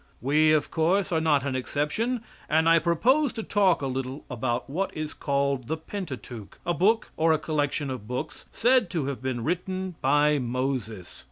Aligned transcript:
We, 0.19 0.51
of 0.51 0.71
course, 0.71 1.11
are 1.11 1.21
not 1.21 1.43
an 1.45 1.55
exception, 1.55 2.23
and 2.49 2.67
I 2.67 2.79
propose 2.79 3.33
to 3.33 3.43
talk 3.43 3.83
a 3.83 3.85
little 3.85 4.25
about 4.31 4.67
what 4.67 4.91
is 4.97 5.13
called 5.13 5.67
the 5.67 5.77
Pentateuch, 5.77 6.57
a 6.65 6.73
book, 6.73 7.09
or 7.17 7.33
a 7.33 7.37
collection 7.37 7.91
of 7.91 8.07
books, 8.07 8.45
said 8.51 8.89
to 8.89 9.05
have 9.05 9.21
been 9.21 9.43
written 9.43 9.93
by 10.01 10.39
Moses. 10.39 11.19